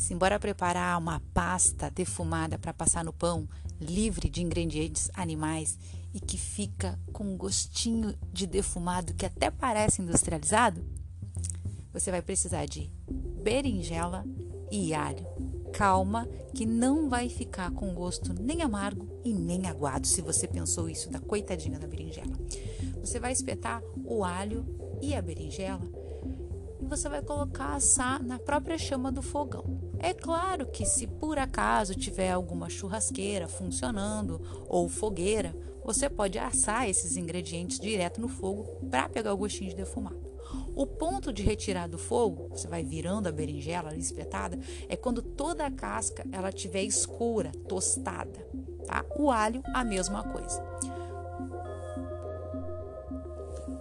Simbora 0.00 0.40
preparar 0.40 0.98
uma 0.98 1.20
pasta 1.34 1.90
defumada 1.90 2.58
para 2.58 2.72
passar 2.72 3.04
no 3.04 3.12
pão, 3.12 3.46
livre 3.78 4.30
de 4.30 4.42
ingredientes 4.42 5.10
animais 5.12 5.78
e 6.14 6.18
que 6.18 6.38
fica 6.38 6.98
com 7.12 7.24
um 7.24 7.36
gostinho 7.36 8.14
de 8.32 8.46
defumado 8.46 9.12
que 9.12 9.26
até 9.26 9.50
parece 9.50 10.00
industrializado? 10.00 10.82
Você 11.92 12.10
vai 12.10 12.22
precisar 12.22 12.64
de 12.64 12.90
berinjela 13.42 14.24
e 14.72 14.94
alho. 14.94 15.26
Calma, 15.70 16.26
que 16.54 16.64
não 16.64 17.10
vai 17.10 17.28
ficar 17.28 17.70
com 17.70 17.92
gosto 17.92 18.32
nem 18.32 18.62
amargo 18.62 19.20
e 19.22 19.34
nem 19.34 19.66
aguado, 19.66 20.06
se 20.06 20.22
você 20.22 20.48
pensou 20.48 20.88
isso 20.88 21.10
da 21.10 21.20
coitadinha 21.20 21.78
da 21.78 21.86
berinjela. 21.86 22.32
Você 23.00 23.20
vai 23.20 23.32
espetar 23.32 23.82
o 24.02 24.24
alho 24.24 24.64
e 25.02 25.14
a 25.14 25.20
berinjela 25.20 25.86
e 26.80 26.86
você 26.86 27.06
vai 27.06 27.20
colocar 27.20 27.74
assar 27.74 28.22
na 28.22 28.38
própria 28.38 28.78
chama 28.78 29.12
do 29.12 29.20
fogão. 29.20 29.89
É 30.02 30.14
claro 30.14 30.66
que 30.66 30.86
se 30.86 31.06
por 31.06 31.38
acaso 31.38 31.94
tiver 31.94 32.30
alguma 32.30 32.70
churrasqueira 32.70 33.46
funcionando 33.46 34.40
ou 34.66 34.88
fogueira, 34.88 35.54
você 35.84 36.08
pode 36.08 36.38
assar 36.38 36.88
esses 36.88 37.18
ingredientes 37.18 37.78
direto 37.78 38.20
no 38.20 38.28
fogo 38.28 38.64
para 38.90 39.08
pegar 39.10 39.34
o 39.34 39.36
gostinho 39.36 39.68
de 39.68 39.76
defumado. 39.76 40.18
O 40.74 40.86
ponto 40.86 41.32
de 41.32 41.42
retirar 41.42 41.86
do 41.86 41.98
fogo, 41.98 42.48
você 42.48 42.66
vai 42.66 42.82
virando 42.82 43.28
a 43.28 43.32
berinjela 43.32 43.90
ali 43.90 44.00
espetada, 44.00 44.58
é 44.88 44.96
quando 44.96 45.20
toda 45.20 45.66
a 45.66 45.70
casca 45.70 46.24
ela 46.32 46.50
tiver 46.50 46.82
escura, 46.82 47.52
tostada, 47.68 48.46
tá? 48.86 49.04
O 49.16 49.30
alho 49.30 49.62
a 49.74 49.84
mesma 49.84 50.24
coisa. 50.24 50.62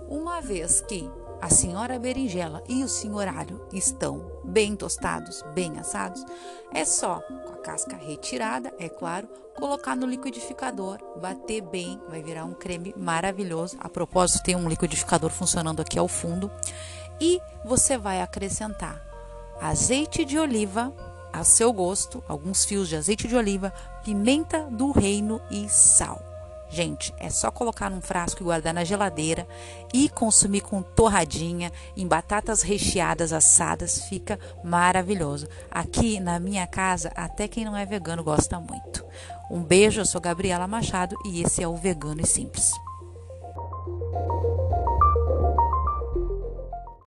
Uma 0.09 0.41
vez 0.41 0.81
que 0.81 1.09
a 1.41 1.49
senhora 1.49 1.97
berinjela 1.97 2.63
e 2.67 2.83
o 2.83 2.89
senhor 2.89 3.27
alho 3.27 3.65
estão 3.71 4.31
bem 4.43 4.75
tostados, 4.75 5.43
bem 5.53 5.77
assados, 5.79 6.25
é 6.73 6.83
só 6.83 7.21
com 7.21 7.53
a 7.53 7.57
casca 7.57 7.95
retirada, 7.95 8.73
é 8.77 8.89
claro, 8.89 9.27
colocar 9.55 9.95
no 9.95 10.05
liquidificador, 10.05 10.99
bater 11.19 11.61
bem, 11.61 11.99
vai 12.09 12.21
virar 12.21 12.45
um 12.45 12.53
creme 12.53 12.93
maravilhoso. 12.97 13.77
A 13.79 13.89
propósito, 13.89 14.43
tem 14.43 14.55
um 14.55 14.69
liquidificador 14.69 15.29
funcionando 15.29 15.81
aqui 15.81 15.99
ao 15.99 16.07
fundo. 16.07 16.49
E 17.19 17.39
você 17.65 17.97
vai 17.97 18.21
acrescentar 18.21 19.01
azeite 19.61 20.23
de 20.23 20.39
oliva 20.39 20.93
a 21.31 21.43
seu 21.43 21.71
gosto, 21.71 22.23
alguns 22.27 22.65
fios 22.65 22.87
de 22.87 22.95
azeite 22.95 23.27
de 23.27 23.35
oliva, 23.35 23.73
pimenta 24.03 24.63
do 24.71 24.91
reino 24.91 25.41
e 25.51 25.69
sal. 25.69 26.28
Gente, 26.69 27.13
é 27.17 27.29
só 27.29 27.49
colocar 27.49 27.89
num 27.89 27.99
frasco 28.01 28.41
e 28.41 28.45
guardar 28.45 28.73
na 28.73 28.83
geladeira 28.83 29.47
e 29.93 30.07
consumir 30.07 30.61
com 30.61 30.83
torradinha, 30.83 31.71
em 31.97 32.07
batatas 32.07 32.61
recheadas 32.61 33.33
assadas, 33.33 34.03
fica 34.03 34.39
maravilhoso. 34.63 35.47
Aqui 35.71 36.19
na 36.19 36.39
minha 36.39 36.67
casa, 36.67 37.11
até 37.15 37.47
quem 37.47 37.65
não 37.65 37.75
é 37.75 37.85
vegano 37.85 38.23
gosta 38.23 38.59
muito. 38.59 39.03
Um 39.49 39.63
beijo, 39.63 40.01
eu 40.01 40.05
sou 40.05 40.21
Gabriela 40.21 40.67
Machado 40.67 41.15
e 41.25 41.41
esse 41.41 41.63
é 41.63 41.67
o 41.67 41.75
Vegano 41.75 42.21
e 42.21 42.27
Simples. 42.27 42.71